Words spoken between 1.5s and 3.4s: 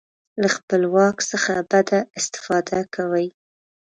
بده استفاده کوي.